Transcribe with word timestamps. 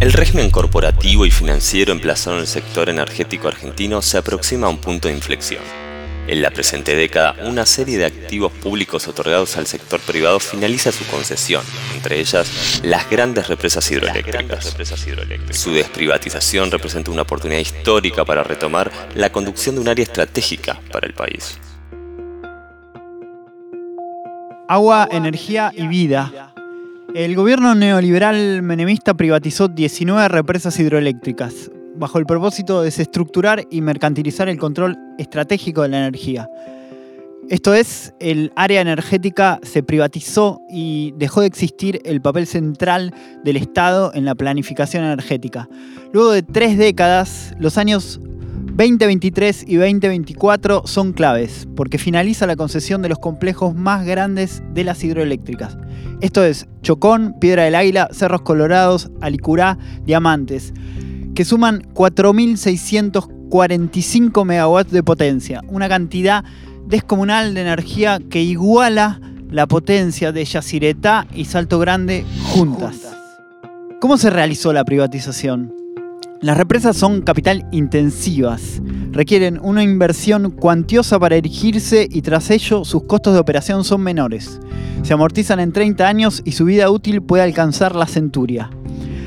El 0.00 0.12
régimen 0.12 0.50
corporativo 0.50 1.26
y 1.26 1.32
financiero 1.32 1.90
emplazado 1.90 2.36
en 2.36 2.42
el 2.42 2.46
sector 2.46 2.88
energético 2.88 3.48
argentino 3.48 4.00
se 4.00 4.16
aproxima 4.16 4.68
a 4.68 4.70
un 4.70 4.78
punto 4.78 5.08
de 5.08 5.14
inflexión. 5.14 5.60
En 6.28 6.40
la 6.40 6.52
presente 6.52 6.94
década, 6.94 7.34
una 7.44 7.66
serie 7.66 7.98
de 7.98 8.04
activos 8.04 8.52
públicos 8.52 9.08
otorgados 9.08 9.56
al 9.56 9.66
sector 9.66 9.98
privado 9.98 10.38
finaliza 10.38 10.92
su 10.92 11.04
concesión, 11.06 11.64
entre 11.96 12.20
ellas 12.20 12.80
las 12.84 13.10
grandes 13.10 13.48
represas 13.48 13.90
hidroeléctricas. 13.90 14.76
Su 15.50 15.72
desprivatización 15.72 16.70
representa 16.70 17.10
una 17.10 17.22
oportunidad 17.22 17.60
histórica 17.60 18.24
para 18.24 18.44
retomar 18.44 18.92
la 19.16 19.32
conducción 19.32 19.74
de 19.74 19.80
un 19.80 19.88
área 19.88 20.04
estratégica 20.04 20.80
para 20.92 21.08
el 21.08 21.14
país. 21.14 21.58
Agua, 24.68 25.08
energía 25.10 25.72
y 25.74 25.88
vida 25.88 26.47
el 27.14 27.34
gobierno 27.36 27.74
neoliberal 27.74 28.62
menemista 28.62 29.14
privatizó 29.14 29.68
19 29.68 30.28
represas 30.28 30.78
hidroeléctricas, 30.78 31.70
bajo 31.96 32.18
el 32.18 32.26
propósito 32.26 32.80
de 32.80 32.86
desestructurar 32.86 33.64
y 33.70 33.80
mercantilizar 33.80 34.48
el 34.48 34.58
control 34.58 34.96
estratégico 35.18 35.82
de 35.82 35.88
la 35.88 35.98
energía. 35.98 36.48
Esto 37.48 37.72
es, 37.72 38.12
el 38.20 38.52
área 38.56 38.82
energética 38.82 39.58
se 39.62 39.82
privatizó 39.82 40.60
y 40.68 41.14
dejó 41.16 41.40
de 41.40 41.46
existir 41.46 42.02
el 42.04 42.20
papel 42.20 42.46
central 42.46 43.14
del 43.42 43.56
Estado 43.56 44.12
en 44.12 44.26
la 44.26 44.34
planificación 44.34 45.02
energética. 45.02 45.66
Luego 46.12 46.32
de 46.32 46.42
tres 46.42 46.76
décadas, 46.76 47.54
los 47.58 47.78
años 47.78 48.20
2023 48.78 49.64
y 49.66 49.74
2024 49.74 50.86
son 50.86 51.12
claves, 51.12 51.66
porque 51.74 51.98
finaliza 51.98 52.46
la 52.46 52.54
concesión 52.54 53.02
de 53.02 53.08
los 53.08 53.18
complejos 53.18 53.74
más 53.74 54.06
grandes 54.06 54.62
de 54.72 54.84
las 54.84 55.02
hidroeléctricas. 55.02 55.76
Esto 56.20 56.44
es 56.44 56.68
Chocón, 56.80 57.34
Piedra 57.40 57.64
del 57.64 57.74
Águila, 57.74 58.08
Cerros 58.12 58.42
Colorados, 58.42 59.10
Alicurá, 59.20 59.78
Diamantes, 60.04 60.72
que 61.34 61.44
suman 61.44 61.82
4.645 61.92 64.44
megawatts 64.44 64.92
de 64.92 65.02
potencia, 65.02 65.60
una 65.66 65.88
cantidad 65.88 66.44
descomunal 66.86 67.54
de 67.54 67.62
energía 67.62 68.20
que 68.30 68.42
iguala 68.42 69.20
la 69.50 69.66
potencia 69.66 70.30
de 70.30 70.44
Yacyretá 70.44 71.26
y 71.34 71.46
Salto 71.46 71.80
Grande 71.80 72.24
juntas. 72.52 72.94
¿Cómo 74.00 74.18
se 74.18 74.30
realizó 74.30 74.72
la 74.72 74.84
privatización? 74.84 75.74
Las 76.40 76.56
represas 76.56 76.96
son 76.96 77.22
capital 77.22 77.66
intensivas, 77.72 78.80
requieren 79.10 79.58
una 79.60 79.82
inversión 79.82 80.52
cuantiosa 80.52 81.18
para 81.18 81.34
erigirse 81.34 82.06
y 82.08 82.22
tras 82.22 82.50
ello 82.50 82.84
sus 82.84 83.02
costos 83.02 83.34
de 83.34 83.40
operación 83.40 83.82
son 83.82 84.02
menores. 84.02 84.60
Se 85.02 85.12
amortizan 85.12 85.58
en 85.58 85.72
30 85.72 86.06
años 86.06 86.42
y 86.44 86.52
su 86.52 86.66
vida 86.66 86.90
útil 86.90 87.22
puede 87.22 87.42
alcanzar 87.42 87.96
la 87.96 88.06
centuria. 88.06 88.70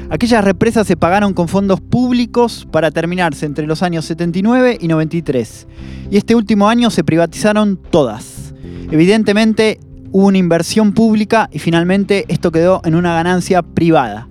Aquellas 0.10 0.42
represas 0.42 0.88
se 0.88 0.96
pagaron 0.96 1.34
con 1.34 1.50
fondos 1.50 1.82
públicos 1.82 2.66
para 2.72 2.92
terminarse 2.92 3.46
entre 3.46 3.68
los 3.68 3.84
años 3.84 4.06
79 4.06 4.78
y 4.80 4.88
93. 4.88 5.68
Y 6.12 6.16
este 6.16 6.34
último 6.34 6.70
año 6.70 6.90
se 6.92 7.04
privatizaron 7.04 7.78
todas. 7.90 8.54
Evidentemente 8.90 9.82
hubo 10.14 10.28
una 10.28 10.38
inversión 10.38 10.94
pública 10.94 11.50
y 11.52 11.60
finalmente 11.60 12.24
esto 12.30 12.54
quedó 12.54 12.82
en 12.86 12.96
una 12.96 13.14
ganancia 13.14 13.64
privada. 13.64 14.30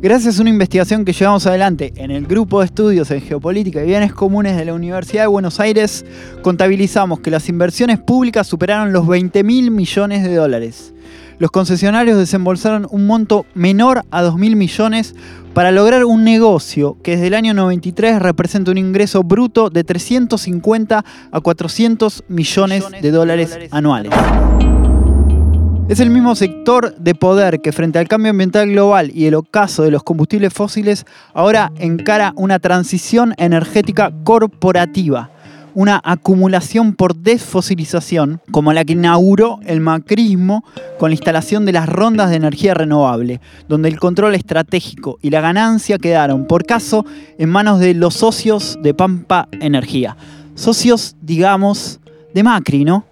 Gracias 0.00 0.38
a 0.38 0.42
una 0.42 0.50
investigación 0.50 1.04
que 1.04 1.12
llevamos 1.12 1.44
adelante 1.48 1.92
en 1.96 2.12
el 2.12 2.24
grupo 2.24 2.60
de 2.60 2.66
estudios 2.66 3.10
en 3.10 3.20
geopolítica 3.20 3.82
y 3.82 3.86
bienes 3.86 4.12
comunes 4.12 4.56
de 4.56 4.64
la 4.64 4.72
Universidad 4.72 5.24
de 5.24 5.26
Buenos 5.26 5.58
Aires, 5.58 6.04
contabilizamos 6.40 7.18
que 7.18 7.32
las 7.32 7.48
inversiones 7.48 7.98
públicas 7.98 8.46
superaron 8.46 8.92
los 8.92 9.08
20 9.08 9.42
mil 9.42 9.72
millones 9.72 10.22
de 10.22 10.36
dólares. 10.36 10.94
Los 11.40 11.50
concesionarios 11.50 12.16
desembolsaron 12.16 12.86
un 12.88 13.08
monto 13.08 13.44
menor 13.54 14.04
a 14.12 14.22
2 14.22 14.36
mil 14.36 14.54
millones 14.54 15.16
para 15.52 15.72
lograr 15.72 16.04
un 16.04 16.22
negocio 16.22 16.96
que 17.02 17.12
desde 17.12 17.26
el 17.26 17.34
año 17.34 17.52
93 17.52 18.22
representa 18.22 18.70
un 18.70 18.78
ingreso 18.78 19.24
bruto 19.24 19.68
de 19.68 19.82
350 19.82 21.04
a 21.32 21.40
400 21.40 22.22
millones 22.28 22.84
de 23.02 23.10
dólares 23.10 23.58
anuales. 23.72 24.12
Es 25.88 26.00
el 26.00 26.10
mismo 26.10 26.34
sector 26.34 26.94
de 26.96 27.14
poder 27.14 27.62
que 27.62 27.72
frente 27.72 27.98
al 27.98 28.08
cambio 28.08 28.30
ambiental 28.30 28.68
global 28.70 29.10
y 29.14 29.24
el 29.24 29.34
ocaso 29.34 29.84
de 29.84 29.90
los 29.90 30.02
combustibles 30.02 30.52
fósiles 30.52 31.06
ahora 31.32 31.72
encara 31.78 32.34
una 32.36 32.58
transición 32.58 33.34
energética 33.38 34.12
corporativa, 34.22 35.30
una 35.74 35.98
acumulación 36.04 36.94
por 36.94 37.16
desfosilización, 37.16 38.42
como 38.50 38.74
la 38.74 38.84
que 38.84 38.92
inauguró 38.92 39.60
el 39.64 39.80
macrismo 39.80 40.62
con 40.98 41.08
la 41.08 41.14
instalación 41.14 41.64
de 41.64 41.72
las 41.72 41.88
rondas 41.88 42.28
de 42.28 42.36
energía 42.36 42.74
renovable, 42.74 43.40
donde 43.66 43.88
el 43.88 43.98
control 43.98 44.34
estratégico 44.34 45.18
y 45.22 45.30
la 45.30 45.40
ganancia 45.40 45.96
quedaron, 45.96 46.46
por 46.46 46.66
caso, 46.66 47.06
en 47.38 47.48
manos 47.48 47.80
de 47.80 47.94
los 47.94 48.12
socios 48.12 48.78
de 48.82 48.92
Pampa 48.92 49.48
Energía. 49.52 50.18
Socios, 50.54 51.16
digamos, 51.22 51.98
de 52.34 52.42
Macri, 52.42 52.84
¿no? 52.84 53.06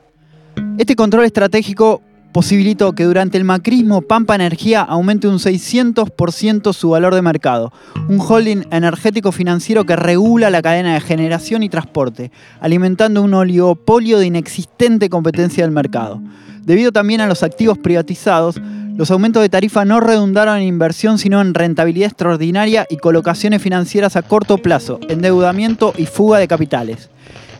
Este 0.76 0.94
control 0.94 1.24
estratégico 1.24 2.02
posibilitó 2.32 2.92
que 2.92 3.04
durante 3.04 3.38
el 3.38 3.44
macrismo 3.44 4.02
Pampa 4.02 4.34
Energía 4.34 4.82
aumente 4.82 5.28
un 5.28 5.38
600% 5.38 6.72
su 6.72 6.90
valor 6.90 7.14
de 7.14 7.22
mercado, 7.22 7.72
un 8.08 8.20
holding 8.20 8.64
energético 8.70 9.32
financiero 9.32 9.84
que 9.84 9.96
regula 9.96 10.50
la 10.50 10.62
cadena 10.62 10.94
de 10.94 11.00
generación 11.00 11.62
y 11.62 11.68
transporte, 11.68 12.30
alimentando 12.60 13.22
un 13.22 13.34
oligopolio 13.34 14.18
de 14.18 14.26
inexistente 14.26 15.08
competencia 15.08 15.64
del 15.64 15.70
mercado. 15.70 16.20
Debido 16.62 16.92
también 16.92 17.20
a 17.20 17.26
los 17.26 17.42
activos 17.42 17.78
privatizados, 17.78 18.60
los 18.96 19.10
aumentos 19.10 19.42
de 19.42 19.48
tarifa 19.48 19.84
no 19.84 20.00
redundaron 20.00 20.56
en 20.56 20.64
inversión 20.64 21.18
sino 21.18 21.40
en 21.40 21.54
rentabilidad 21.54 22.08
extraordinaria 22.08 22.86
y 22.88 22.96
colocaciones 22.96 23.60
financieras 23.60 24.16
a 24.16 24.22
corto 24.22 24.58
plazo, 24.58 24.98
endeudamiento 25.08 25.92
y 25.96 26.06
fuga 26.06 26.38
de 26.38 26.48
capitales. 26.48 27.10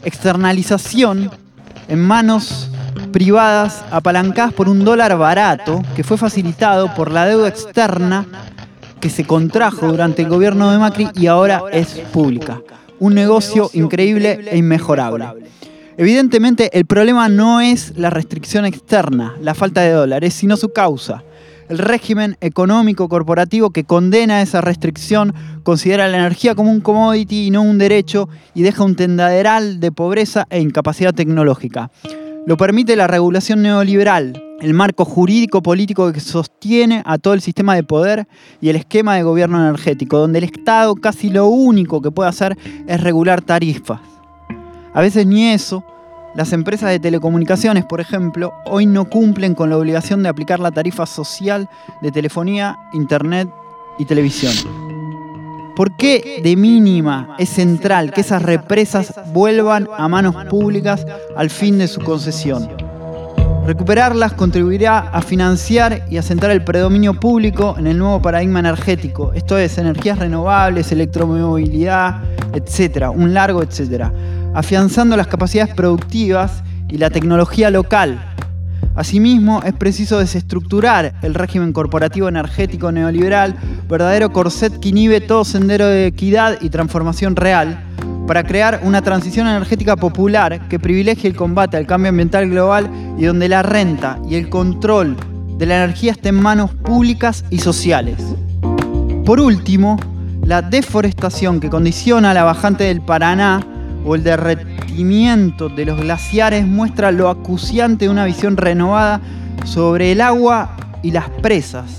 Externalización 0.03 1.31
en 1.89 2.01
manos 2.01 2.71
privadas 3.17 3.83
apalancadas 3.91 4.53
por 4.53 4.69
un 4.69 4.85
dólar 4.85 5.17
barato 5.17 5.81
que 5.97 6.05
fue 6.05 6.19
facilitado 6.19 6.95
por 6.95 7.11
la 7.11 7.25
deuda 7.25 7.49
externa 7.49 8.27
que 9.01 9.09
se 9.09 9.25
contrajo 9.25 9.87
durante 9.87 10.21
el 10.21 10.29
gobierno 10.29 10.71
de 10.71 10.77
Macri 10.77 11.09
y 11.15 11.27
ahora 11.27 11.63
es 11.73 11.95
pública. 12.13 12.61
Un 12.99 13.15
negocio 13.15 13.71
increíble 13.73 14.41
e 14.51 14.59
inmejorable. 14.59 15.29
Evidentemente 15.97 16.69
el 16.79 16.85
problema 16.85 17.31
no 17.31 17.63
es 17.63 17.97
la 17.97 18.11
restricción 18.11 18.67
externa, 18.67 19.35
la 19.41 19.55
falta 19.55 19.81
de 19.81 19.93
dólares, 19.93 20.35
sino 20.35 20.59
su 20.59 20.75
causa. 20.75 21.23
El 21.71 21.79
régimen 21.79 22.37
económico 22.43 23.09
corporativo 23.09 23.71
que 23.71 23.85
condena 23.85 24.43
esa 24.43 24.61
restricción 24.61 25.33
considera 25.63 26.07
la 26.07 26.19
energía 26.19 26.55
como 26.55 26.71
un 26.71 26.83
commodity 26.83 27.47
y 27.47 27.51
no 27.51 27.63
un 27.63 27.79
derecho 27.79 28.29
y 28.55 28.61
deja 28.61 28.85
un 28.85 28.95
tendaderal 28.95 29.81
de 29.81 29.91
pobreza 29.91 30.47
e 30.51 30.61
incapacidad 30.61 31.15
tecnológica. 31.15 31.91
Lo 32.47 32.57
permite 32.57 32.95
la 32.95 33.09
regulación 33.09 33.61
neoliberal, 33.61 34.41
el 34.61 34.73
marco 34.73 35.05
jurídico 35.05 35.65
político 35.65 36.13
que 36.13 36.21
sostiene 36.21 37.03
a 37.05 37.19
todo 37.19 37.35
el 37.35 37.41
sistema 37.41 37.75
de 37.75 37.83
poder 37.83 38.29
y 38.61 38.69
el 38.69 38.77
esquema 38.77 39.17
de 39.17 39.25
gobierno 39.25 39.61
energético, 39.61 40.19
donde 40.19 40.39
el 40.39 40.45
Estado 40.45 40.95
casi 40.95 41.29
lo 41.29 41.49
único 41.49 42.01
que 42.01 42.13
puede 42.13 42.31
hacer 42.31 42.57
es 42.87 43.01
regular 43.01 43.43
tarifas. 43.43 43.99
A 44.95 45.01
veces 45.01 45.27
ni 45.27 45.49
eso. 45.49 45.85
Las 46.37 46.53
empresas 46.53 46.91
de 46.91 47.01
telecomunicaciones, 47.01 47.85
por 47.85 48.01
ejemplo, 48.01 48.53
hoy 48.67 48.87
no 48.87 49.07
cumplen 49.07 49.55
con 49.55 49.69
la 49.69 49.77
obligación 49.77 50.23
de 50.23 50.29
aplicar 50.29 50.61
la 50.61 50.71
tarifa 50.71 51.05
social 51.05 51.69
de 52.01 52.13
telefonía, 52.13 52.79
internet 52.93 53.49
y 53.99 54.05
televisión. 54.05 54.86
¿Por 55.77 55.95
qué 55.95 56.41
de 56.43 56.57
mínima 56.57 57.37
es 57.39 57.51
central 57.51 58.11
que 58.11 58.23
esas 58.23 58.41
represas 58.43 59.13
vuelvan 59.35 59.87
a 59.99 60.09
manos 60.09 60.35
públicas 60.47 61.07
al 61.37 61.51
fin 61.51 61.77
de 61.77 61.87
su 61.87 62.01
concesión? 62.01 62.67
Recuperarlas 63.67 64.33
contribuirá 64.33 64.99
a 64.99 65.21
financiar 65.21 66.07
y 66.09 66.17
asentar 66.17 66.51
el 66.51 66.65
predominio 66.65 67.13
público 67.13 67.75
en 67.79 67.89
el 67.89 67.99
nuevo 67.99 68.23
paradigma 68.23 68.61
energético, 68.61 69.35
esto 69.35 69.59
es, 69.59 69.77
energías 69.77 70.19
renovables, 70.19 70.93
electromovilidad, 70.93 72.23
etcétera, 72.55 73.11
un 73.11 73.35
largo 73.35 73.63
etcétera, 73.63 74.11
afianzando 74.55 75.15
las 75.15 75.27
capacidades 75.27 75.75
productivas 75.75 76.63
y 76.89 76.97
la 76.97 77.11
tecnología 77.11 77.69
local, 77.71 78.36
Asimismo, 78.97 79.63
es 79.63 79.75
preciso 79.75 80.19
desestructurar 80.19 81.15
el 81.21 81.35
régimen 81.35 81.75
corporativo 81.75 82.29
energético 82.29 82.91
neoliberal, 82.91 83.55
verdadero 83.91 84.33
corset 84.33 84.81
que 84.81 84.89
inhibe 84.89 85.21
todo 85.21 85.45
sendero 85.45 85.87
de 85.87 86.07
equidad 86.07 86.57
y 86.63 86.71
transformación 86.71 87.37
real, 87.37 87.79
para 88.27 88.43
crear 88.43 88.81
una 88.83 89.03
transición 89.03 89.47
energética 89.47 89.97
popular 89.97 90.67
que 90.69 90.81
privilegie 90.81 91.29
el 91.29 91.37
combate 91.37 91.77
al 91.77 91.87
cambio 91.87 92.09
ambiental 92.09 92.49
global 92.49 92.91
y 93.19 93.27
donde 93.27 93.49
la 93.51 93.63
renta 93.63 94.19
y 94.29 94.35
el 94.35 94.49
control 94.49 95.17
de 95.59 95.67
la 95.67 95.85
energía 95.85 96.13
estén 96.13 96.37
en 96.37 96.43
manos 96.43 96.73
públicas 96.73 97.45
y 97.51 97.59
sociales. 97.59 98.17
Por 99.27 99.41
último, 99.41 99.99
la 100.43 100.63
deforestación 100.63 101.61
que 101.61 101.69
condiciona 101.69 102.33
la 102.33 102.45
bajante 102.45 102.85
del 102.85 103.03
Paraná 103.03 103.61
o 104.07 104.15
el 104.15 104.23
derretimiento 104.23 105.69
de 105.69 105.85
los 105.85 106.01
glaciares 106.01 106.67
muestra 106.67 107.11
lo 107.11 107.29
acuciante 107.29 108.07
de 108.07 108.11
una 108.11 108.25
visión 108.25 108.57
renovada 108.57 109.21
sobre 109.65 110.13
el 110.13 110.21
agua 110.21 110.77
y 111.03 111.11
las 111.11 111.29
presas. 111.29 111.97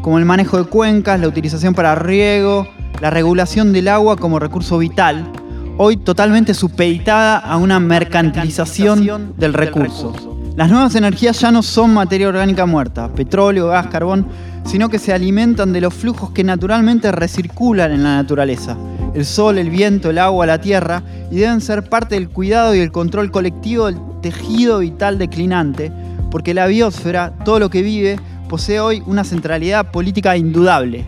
como 0.00 0.18
el 0.18 0.24
manejo 0.24 0.58
de 0.58 0.64
cuencas, 0.64 1.20
la 1.20 1.28
utilización 1.28 1.74
para 1.74 1.94
riego, 1.94 2.66
la 3.00 3.10
regulación 3.10 3.72
del 3.72 3.86
agua 3.86 4.16
como 4.16 4.40
recurso 4.40 4.78
vital, 4.78 5.30
hoy 5.78 5.96
totalmente 5.96 6.54
supeditada 6.54 7.38
a 7.38 7.56
una 7.56 7.78
mercantilización 7.78 9.32
del 9.36 9.54
recurso. 9.54 10.12
Las 10.56 10.70
nuevas 10.70 10.96
energías 10.96 11.40
ya 11.40 11.52
no 11.52 11.62
son 11.62 11.94
materia 11.94 12.28
orgánica 12.28 12.66
muerta, 12.66 13.12
petróleo, 13.14 13.68
gas, 13.68 13.86
carbón, 13.86 14.26
sino 14.64 14.88
que 14.88 14.98
se 14.98 15.12
alimentan 15.12 15.72
de 15.72 15.80
los 15.80 15.94
flujos 15.94 16.30
que 16.32 16.42
naturalmente 16.44 17.12
recirculan 17.12 17.92
en 17.92 18.02
la 18.02 18.16
naturaleza, 18.16 18.76
el 19.14 19.24
sol, 19.24 19.58
el 19.58 19.70
viento, 19.70 20.10
el 20.10 20.18
agua, 20.18 20.46
la 20.46 20.60
tierra, 20.60 21.02
y 21.30 21.36
deben 21.36 21.60
ser 21.60 21.88
parte 21.88 22.14
del 22.14 22.28
cuidado 22.28 22.74
y 22.74 22.80
el 22.80 22.92
control 22.92 23.30
colectivo 23.30 23.86
del 23.86 23.98
tejido 24.22 24.78
vital 24.78 25.18
declinante, 25.18 25.92
porque 26.30 26.54
la 26.54 26.66
biosfera, 26.66 27.32
todo 27.44 27.58
lo 27.58 27.70
que 27.70 27.82
vive, 27.82 28.18
posee 28.48 28.80
hoy 28.80 29.02
una 29.06 29.24
centralidad 29.24 29.90
política 29.90 30.36
indudable. 30.36 31.06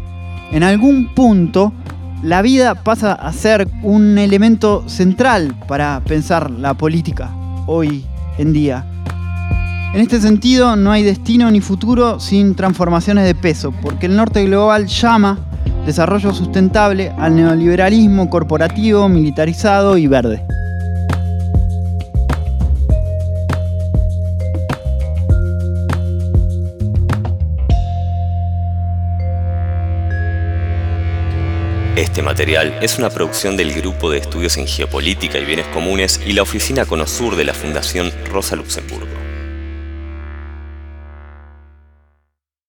En 0.53 0.62
algún 0.62 1.15
punto, 1.15 1.73
la 2.23 2.43
vida 2.43 2.75
pasa 2.75 3.12
a 3.12 3.33
ser 3.33 3.69
un 3.83 4.19
elemento 4.19 4.89
central 4.89 5.55
para 5.69 6.00
pensar 6.00 6.50
la 6.50 6.75
política 6.75 7.31
hoy 7.67 8.05
en 8.39 8.53
día. 8.53 8.87
En 9.95 10.00
este 10.00 10.21
sentido, 10.21 10.75
no 10.75 10.91
hay 10.91 11.03
destino 11.03 11.50
ni 11.50 11.61
futuro 11.61 12.19
sin 12.19 12.55
transformaciones 12.55 13.25
de 13.25 13.35
peso, 13.35 13.73
porque 13.83 14.07
el 14.07 14.17
norte 14.17 14.45
global 14.45 14.87
llama 14.87 15.39
desarrollo 15.85 16.33
sustentable 16.33 17.13
al 17.19 17.37
neoliberalismo 17.37 18.31
corporativo, 18.31 19.09
militarizado 19.09 19.97
y 19.97 20.07
verde. 20.07 20.43
Este 31.97 32.23
material 32.23 32.79
es 32.81 32.99
una 32.99 33.11
producción 33.11 33.57
del 33.57 33.73
Grupo 33.73 34.11
de 34.11 34.19
Estudios 34.19 34.57
en 34.57 34.67
Geopolítica 34.67 35.39
y 35.39 35.45
Bienes 35.45 35.67
Comunes 35.69 36.21
y 36.27 36.33
la 36.33 36.43
Oficina 36.43 36.87
Conosur 36.87 37.37
de 37.37 37.45
la 37.45 37.55
Fundación 37.55 38.13
Rosa 38.33 38.57
Luxemburgo. 38.57 39.24